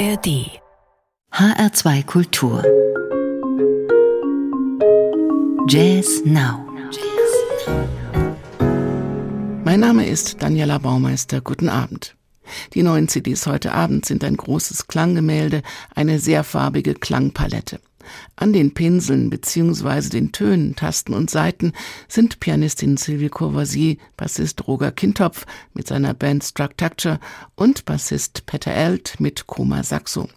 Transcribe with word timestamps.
ARD 0.00 0.48
HR2 1.30 2.06
Kultur 2.06 2.64
Jazz 5.68 6.22
Now 6.24 6.66
Mein 9.62 9.80
Name 9.80 10.06
ist 10.06 10.42
Daniela 10.42 10.78
Baumeister. 10.78 11.42
Guten 11.42 11.68
Abend. 11.68 12.16
Die 12.72 12.82
neuen 12.82 13.08
CDs 13.08 13.46
heute 13.46 13.72
Abend 13.72 14.06
sind 14.06 14.24
ein 14.24 14.38
großes 14.38 14.86
Klanggemälde, 14.86 15.60
eine 15.94 16.18
sehr 16.18 16.44
farbige 16.44 16.94
Klangpalette. 16.94 17.78
An 18.36 18.52
den 18.52 18.74
Pinseln 18.74 19.30
bzw. 19.30 20.08
den 20.08 20.32
Tönen, 20.32 20.76
Tasten 20.76 21.14
und 21.14 21.30
Saiten 21.30 21.72
sind 22.08 22.40
Pianistin 22.40 22.96
Sylvie 22.96 23.28
Courvoisier, 23.28 23.96
Bassist 24.16 24.66
Roger 24.66 24.92
Kintopf 24.92 25.46
mit 25.74 25.88
seiner 25.88 26.14
Band 26.14 26.44
Structure 26.44 27.20
und 27.54 27.84
Bassist 27.84 28.46
Peter 28.46 28.72
Elt 28.72 29.16
mit 29.18 29.46
Koma 29.46 29.82
Saxo. 29.82 30.28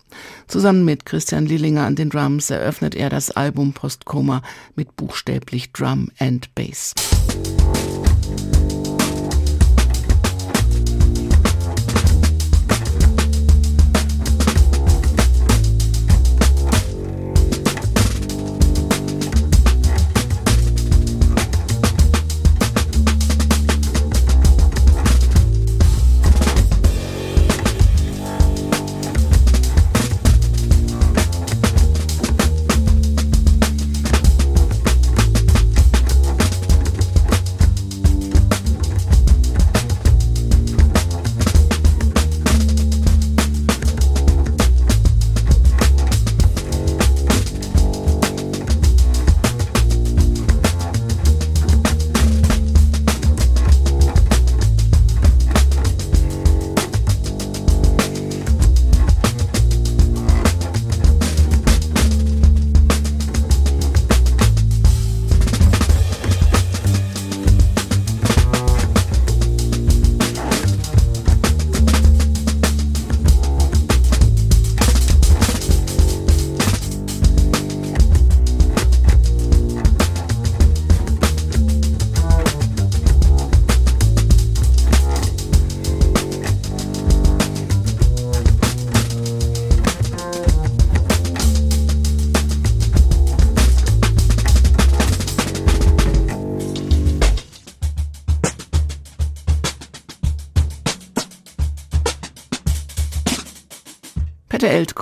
Zusammen 0.47 0.85
mit 0.85 1.05
Christian 1.05 1.45
Lillinger 1.45 1.85
an 1.85 1.95
den 1.95 2.09
Drums 2.09 2.49
eröffnet 2.49 2.95
er 2.95 3.09
das 3.09 3.31
Album 3.31 3.73
Postkoma 3.73 4.41
mit 4.75 4.95
buchstäblich 4.95 5.71
Drum 5.71 6.09
and 6.19 6.53
Bass. 6.55 6.93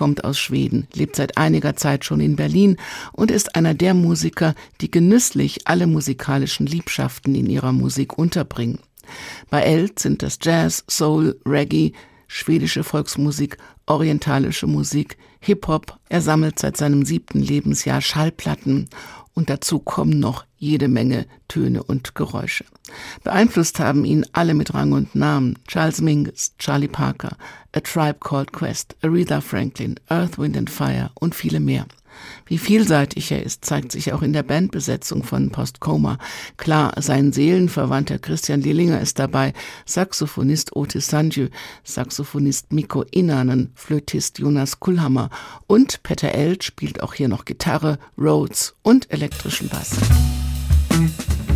Kommt 0.02 0.24
aus 0.24 0.40
Schweden, 0.40 0.88
lebt 0.96 1.16
seit 1.16 1.38
einiger 1.38 1.76
Zeit 1.76 2.06
schon 2.06 2.22
in 2.22 2.36
Berlin 2.36 2.78
und 3.14 3.30
ist 3.30 3.54
einer 3.54 3.76
der 3.76 3.94
Musiker, 3.94 4.56
die 4.82 4.90
genüsslich 4.90 5.68
alle 5.68 5.86
musikalischen 5.86 6.66
Liebschaften 6.66 7.36
in 7.36 7.48
ihrer 7.48 7.72
Musik 7.72 8.18
unterbringen. 8.18 8.80
Bei 9.52 9.62
Elt 9.62 10.00
sind 10.00 10.24
das 10.24 10.40
Jazz, 10.42 10.84
Soul, 10.90 11.40
Reggae, 11.46 11.92
schwedische 12.28 12.84
Volksmusik, 12.84 13.58
orientalische 13.86 14.66
Musik, 14.66 15.18
Hip-Hop. 15.40 16.00
Er 16.10 16.22
sammelt 16.22 16.58
seit 16.58 16.78
seinem 16.78 17.06
siebten 17.06 17.40
Lebensjahr 17.40 18.02
Schallplatten 18.02 18.90
und 19.34 19.50
dazu 19.50 19.80
kommen 19.80 20.20
noch 20.20 20.46
jede 20.58 20.88
Menge 20.88 21.26
Töne 21.48 21.84
und 21.84 22.16
Geräusche. 22.16 22.66
Beeinflusst 23.24 23.80
haben 23.80 24.06
ihn 24.06 24.26
alle 24.34 24.54
mit 24.54 24.74
Rang 24.74 24.92
und 24.92 25.16
Namen. 25.16 25.58
Charles 25.68 26.02
Mingus, 26.02 26.54
Charlie 26.58 26.88
Parker, 26.88 27.38
A 27.74 27.80
Tribe 27.80 28.20
Called 28.20 28.52
Quest, 28.52 28.96
Aretha 29.02 29.42
Franklin, 29.42 30.00
Earth, 30.10 30.38
Wind 30.38 30.58
and 30.58 30.70
Fire 30.70 31.12
und 31.16 31.36
viele 31.36 31.60
mehr. 31.60 31.86
Wie 32.46 32.58
vielseitig 32.58 33.32
er 33.32 33.44
ist, 33.44 33.66
zeigt 33.66 33.92
sich 33.92 34.14
auch 34.14 34.22
in 34.22 34.34
der 34.34 34.44
Bandbesetzung 34.44 35.24
von 35.24 35.52
Postkoma. 35.52 36.18
Klar, 36.58 36.94
sein 37.00 37.32
Seelenverwandter 37.32 38.20
Christian 38.20 38.62
Lillinger 38.62 39.02
ist 39.02 39.20
dabei, 39.20 39.54
Saxophonist 39.86 40.76
Otis 40.76 41.08
Sanjö, 41.08 41.50
Saxophonist 41.84 42.72
Mikko 42.74 43.04
Inanen, 43.12 43.72
Flötist 43.76 44.40
Jonas 44.40 44.80
Kullhammer 44.80 45.30
und 45.68 46.04
Peter 46.04 46.34
Elt 46.34 46.64
spielt 46.64 47.04
auch 47.04 47.14
hier 47.14 47.28
noch 47.28 47.46
Gitarre, 47.46 48.00
Rhodes 48.18 48.76
und 48.84 49.12
elektrischen 49.12 49.70
Bass. 49.70 49.98
Koma 50.92 51.51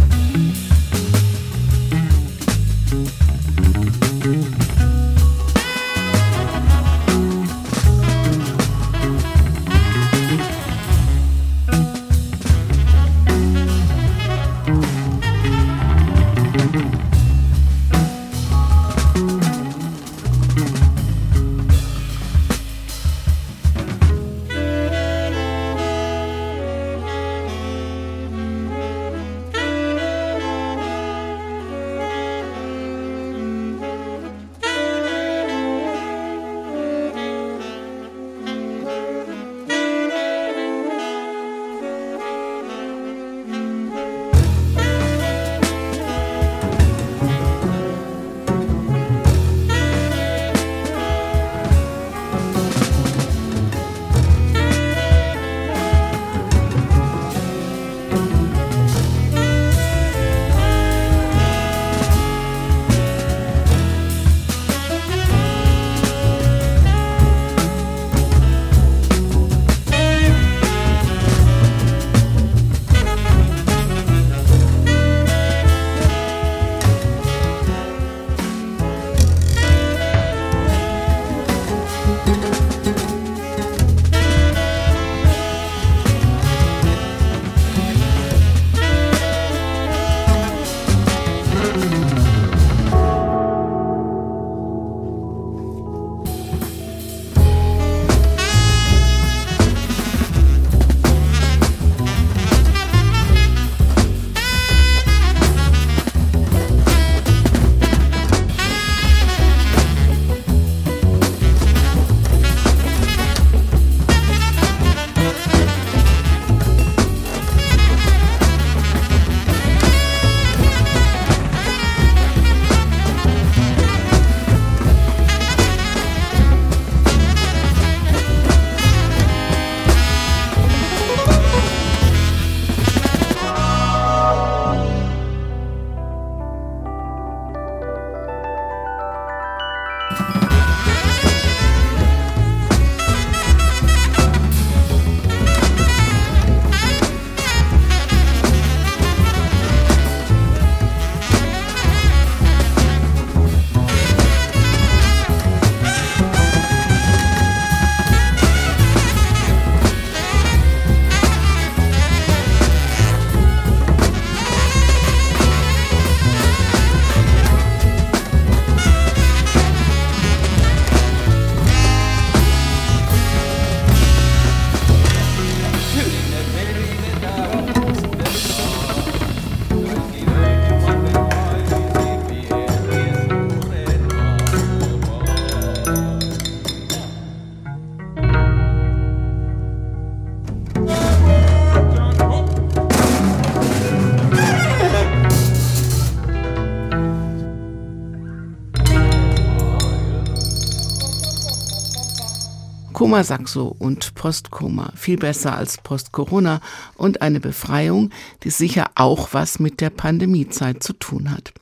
Saxo 203.06 203.76
und 203.78 204.16
Postkoma, 204.16 204.92
viel 204.96 205.18
besser 205.18 205.56
als 205.56 205.78
Post-Corona 205.78 206.60
und 206.96 207.22
eine 207.22 207.40
Befreiung, 207.40 208.10
die 208.44 208.50
sicher 208.50 208.88
auch 208.96 209.30
was 209.32 209.60
mit 209.60 209.80
der 209.80 209.92
Pandemiezeit 209.92 210.82
zu 210.82 210.94
tun 210.94 211.30
hat. 211.30 211.54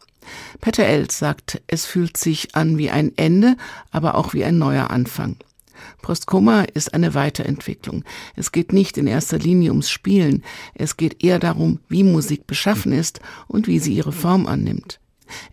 Peter 0.62 0.86
Els 0.86 1.19
sagt, 1.19 1.62
es 1.68 1.86
fühlt 1.86 2.16
sich 2.16 2.56
an 2.56 2.78
wie 2.78 2.90
ein 2.90 3.12
Ende, 3.18 3.57
aber 3.92 4.16
auch 4.16 4.34
wie 4.34 4.45
ein 4.45 4.57
neuer 4.57 4.90
Anfang. 4.90 5.36
Postkoma 6.01 6.62
ist 6.62 6.94
eine 6.94 7.13
Weiterentwicklung. 7.13 8.06
Es 8.38 8.54
geht 8.54 8.72
nicht 8.72 8.98
in 8.98 9.06
erster 9.06 9.38
Linie 9.38 9.72
ums 9.72 9.89
Spielen, 9.89 10.44
es 10.74 10.96
geht 10.96 11.24
eher 11.24 11.39
darum, 11.39 11.81
wie 11.89 12.04
Musik 12.04 12.48
beschaffen 12.48 12.94
ist 12.94 13.19
und 13.48 13.68
wie 13.68 13.80
sie 13.80 13.94
ihre 13.94 14.13
Form 14.13 14.48
annimmt. 14.48 15.01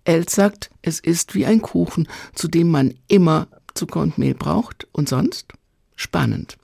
Els 0.05 0.37
sagt, 0.37 0.71
es 0.83 1.01
ist 1.01 1.35
wie 1.35 1.47
ein 1.47 1.63
Kuchen, 1.63 2.07
zu 2.35 2.47
dem 2.47 2.71
man 2.71 2.95
immer 3.09 3.49
Zucker 3.75 4.01
und 4.01 4.19
Mehl 4.19 4.35
braucht 4.35 4.87
und 4.93 5.09
sonst 5.09 5.53
spannend. 6.01 6.57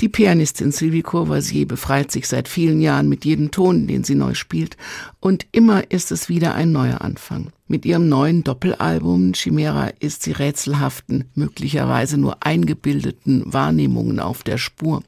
Die 0.00 0.08
Pianistin 0.08 0.72
Sylvie 0.72 1.02
Courvoisier 1.02 1.66
befreit 1.66 2.10
sich 2.10 2.26
seit 2.26 2.48
vielen 2.48 2.80
Jahren 2.80 3.08
mit 3.08 3.24
jedem 3.24 3.50
Ton, 3.50 3.86
den 3.86 4.02
sie 4.02 4.16
neu 4.16 4.34
spielt, 4.34 4.76
und 5.20 5.46
immer 5.52 5.90
ist 5.90 6.10
es 6.10 6.28
wieder 6.28 6.54
ein 6.54 6.72
neuer 6.72 7.00
Anfang. 7.00 7.52
Mit 7.66 7.86
ihrem 7.86 8.08
neuen 8.10 8.44
Doppelalbum 8.44 9.32
Chimera 9.32 9.88
ist 9.98 10.22
sie 10.22 10.32
rätselhaften, 10.32 11.30
möglicherweise 11.34 12.18
nur 12.18 12.44
eingebildeten 12.44 13.42
Wahrnehmungen 13.50 14.20
auf 14.20 14.42
der 14.42 14.58
Spur. 14.58 15.02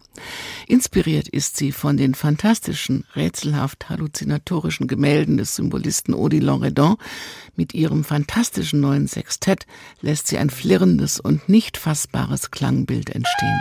Inspiriert 0.66 1.28
ist 1.28 1.58
sie 1.58 1.70
von 1.70 1.98
den 1.98 2.14
fantastischen, 2.14 3.04
rätselhaft 3.14 3.90
halluzinatorischen 3.90 4.86
Gemälden 4.86 5.36
des 5.36 5.56
Symbolisten 5.56 6.14
Odilon 6.14 6.62
Redon. 6.62 6.96
Mit 7.56 7.74
ihrem 7.74 8.04
fantastischen 8.04 8.80
neuen 8.80 9.06
Sextett 9.06 9.66
lässt 10.00 10.28
sie 10.28 10.38
ein 10.38 10.48
flirrendes 10.48 11.20
und 11.20 11.50
nicht 11.50 11.76
fassbares 11.76 12.50
Klangbild 12.50 13.10
entstehen. 13.10 13.60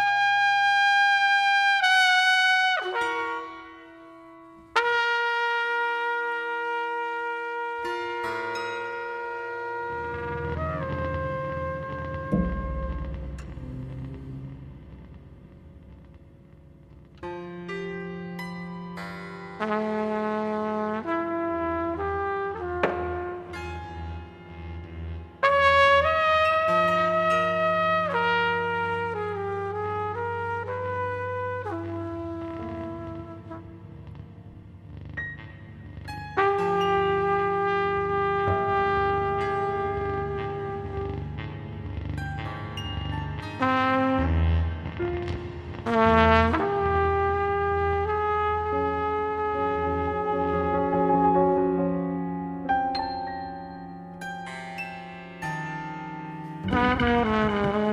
Música 56.97 57.84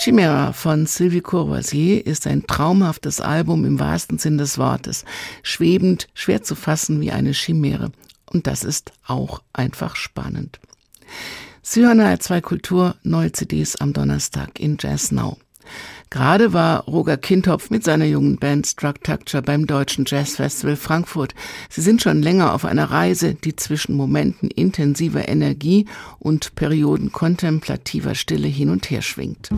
Chimera 0.00 0.54
von 0.54 0.86
Sylvie 0.86 1.20
Courvoisier 1.20 2.06
ist 2.06 2.26
ein 2.26 2.46
traumhaftes 2.46 3.20
Album 3.20 3.66
im 3.66 3.78
wahrsten 3.78 4.16
Sinn 4.16 4.38
des 4.38 4.56
Wortes. 4.56 5.04
Schwebend, 5.42 6.08
schwer 6.14 6.42
zu 6.42 6.54
fassen 6.54 7.02
wie 7.02 7.12
eine 7.12 7.32
Chimäre. 7.32 7.92
Und 8.24 8.46
das 8.46 8.64
ist 8.64 8.92
auch 9.06 9.42
einfach 9.52 9.96
spannend. 9.96 10.58
Hören 11.74 12.00
HR2 12.00 12.40
Kultur, 12.40 12.96
neue 13.02 13.32
CDs 13.32 13.76
am 13.76 13.92
Donnerstag 13.92 14.58
in 14.58 14.78
Jazz 14.80 15.12
Now. 15.12 15.36
Gerade 16.10 16.52
war 16.52 16.86
Roger 16.86 17.16
Kintopf 17.16 17.70
mit 17.70 17.84
seiner 17.84 18.04
jungen 18.04 18.36
Band 18.36 18.66
Structure 18.66 19.42
beim 19.42 19.68
Deutschen 19.68 20.04
Jazz 20.08 20.34
Festival 20.34 20.74
Frankfurt. 20.74 21.36
Sie 21.68 21.82
sind 21.82 22.02
schon 22.02 22.20
länger 22.20 22.52
auf 22.52 22.64
einer 22.64 22.90
Reise, 22.90 23.34
die 23.34 23.54
zwischen 23.54 23.96
Momenten 23.96 24.50
intensiver 24.50 25.28
Energie 25.28 25.86
und 26.18 26.56
Perioden 26.56 27.12
kontemplativer 27.12 28.16
Stille 28.16 28.48
hin 28.48 28.70
und 28.70 28.90
her 28.90 29.02
schwingt. 29.02 29.50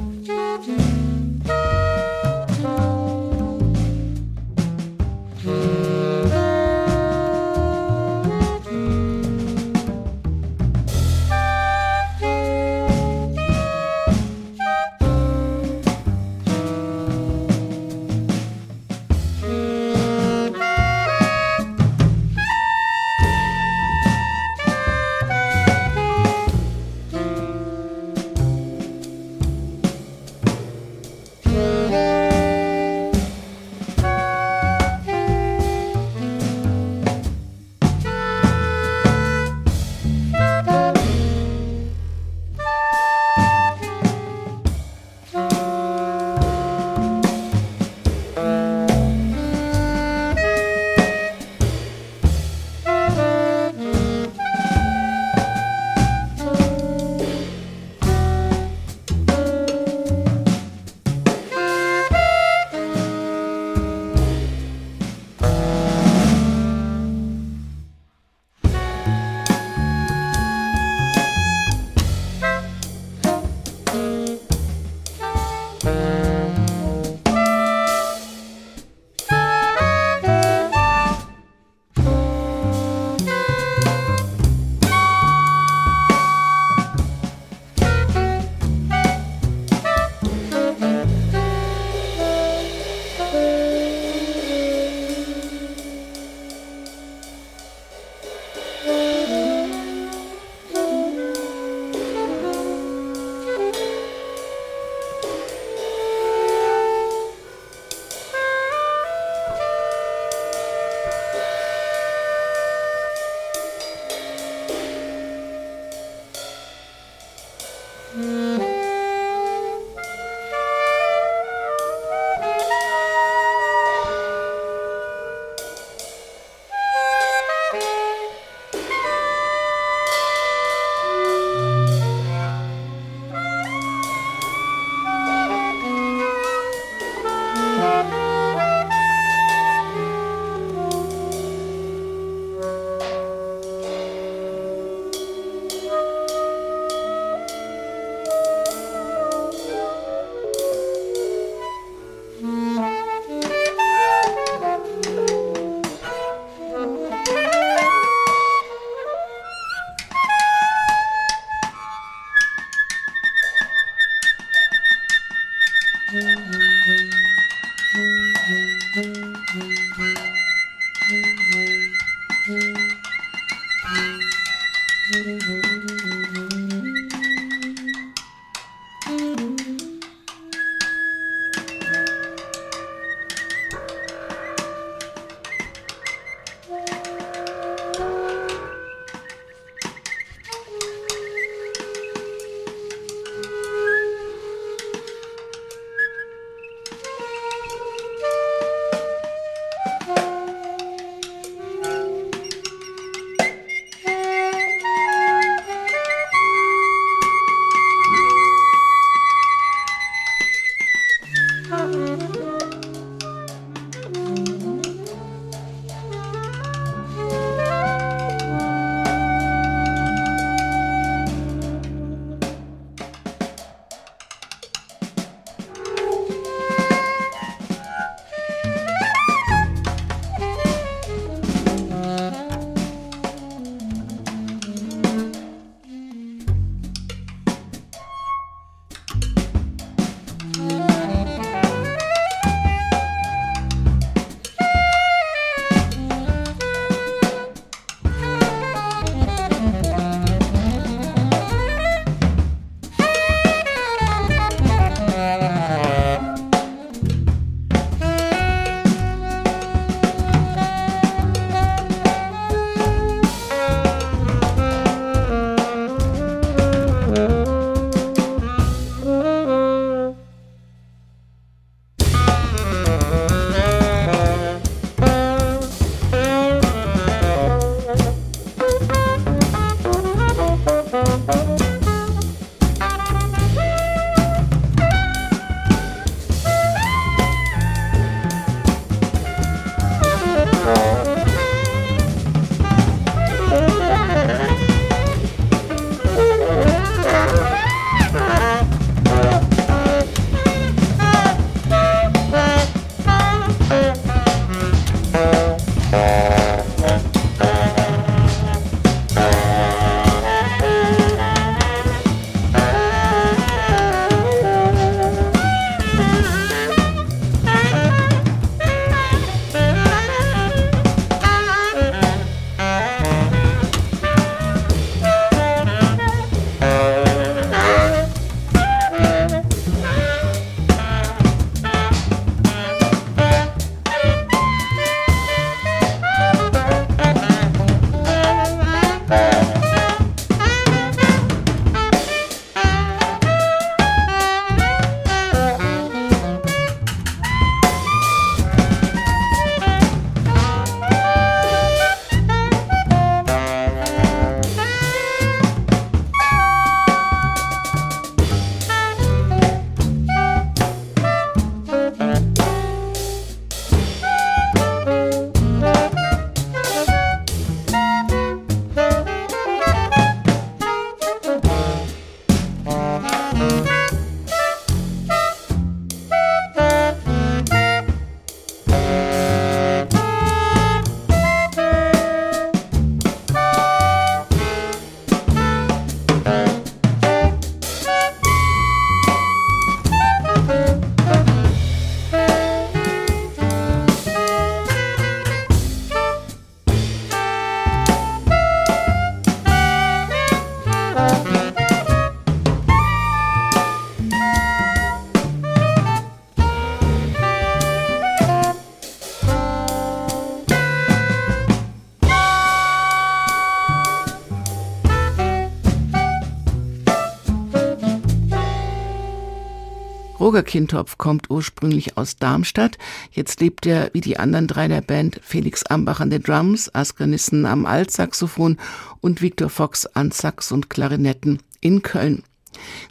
Roger 420.22 420.44
Kintopf 420.44 420.98
kommt 420.98 421.30
ursprünglich 421.30 421.96
aus 421.98 422.14
Darmstadt. 422.14 422.78
Jetzt 423.10 423.40
lebt 423.40 423.66
er 423.66 423.90
wie 423.92 424.00
die 424.00 424.20
anderen 424.20 424.46
drei 424.46 424.68
der 424.68 424.80
Band 424.80 425.18
Felix 425.20 425.64
Ambach 425.64 425.98
an 425.98 426.10
den 426.10 426.22
Drums, 426.22 426.72
Asker 426.72 427.08
Nissen 427.08 427.44
am 427.44 427.66
Altsaxophon 427.66 428.56
und 429.00 429.20
Viktor 429.20 429.48
Fox 429.48 429.84
an 429.84 430.12
Sax 430.12 430.52
und 430.52 430.70
Klarinetten 430.70 431.40
in 431.60 431.82
Köln. 431.82 432.22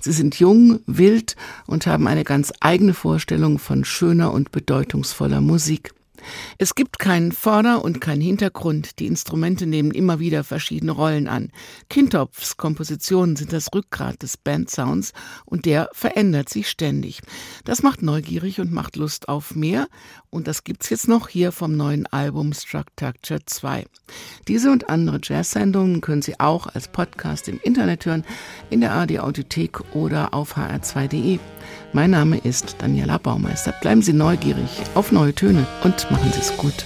Sie 0.01 0.11
sind 0.11 0.39
jung, 0.39 0.81
wild 0.87 1.37
und 1.67 1.87
haben 1.87 2.07
eine 2.07 2.25
ganz 2.25 2.51
eigene 2.59 2.93
Vorstellung 2.93 3.59
von 3.59 3.85
schöner 3.85 4.33
und 4.33 4.51
bedeutungsvoller 4.51 5.39
Musik. 5.39 5.93
Es 6.57 6.75
gibt 6.75 6.99
keinen 6.99 7.31
Vorder- 7.31 7.83
und 7.83 8.01
keinen 8.01 8.21
Hintergrund. 8.21 8.99
Die 8.99 9.07
Instrumente 9.07 9.65
nehmen 9.65 9.91
immer 9.91 10.19
wieder 10.19 10.43
verschiedene 10.43 10.91
Rollen 10.91 11.27
an. 11.27 11.51
Kintopfs 11.89 12.57
Kompositionen 12.57 13.35
sind 13.35 13.53
das 13.53 13.67
Rückgrat 13.73 14.21
des 14.21 14.37
Bandsounds 14.37 15.13
und 15.45 15.65
der 15.65 15.89
verändert 15.93 16.49
sich 16.49 16.69
ständig. 16.69 17.21
Das 17.63 17.83
macht 17.83 18.01
neugierig 18.01 18.59
und 18.59 18.71
macht 18.71 18.95
Lust 18.95 19.29
auf 19.29 19.55
mehr. 19.55 19.87
Und 20.29 20.47
das 20.47 20.63
gibt's 20.63 20.89
jetzt 20.89 21.07
noch 21.07 21.27
hier 21.27 21.51
vom 21.51 21.75
neuen 21.75 22.07
Album 22.07 22.53
Structure 22.53 23.39
2. 23.45 23.85
Diese 24.47 24.71
und 24.71 24.89
andere 24.89 25.19
Jazz-Sendungen 25.21 26.01
können 26.01 26.21
Sie 26.21 26.39
auch 26.39 26.67
als 26.67 26.87
Podcast 26.87 27.47
im 27.47 27.59
Internet 27.61 28.05
hören, 28.05 28.23
in 28.69 28.81
der 28.81 28.93
AD 28.93 29.19
Audiothek 29.19 29.93
oder 29.93 30.33
auf 30.33 30.57
hr2.de. 30.57 31.39
Mein 31.93 32.11
Name 32.11 32.37
ist 32.37 32.77
Daniela 32.79 33.17
Baumeister. 33.17 33.73
Bleiben 33.81 34.01
Sie 34.01 34.13
neugierig 34.13 34.69
auf 34.95 35.11
neue 35.11 35.35
Töne 35.35 35.67
und 35.83 36.09
machen 36.09 36.31
Sie 36.31 36.39
es 36.39 36.55
gut. 36.55 36.85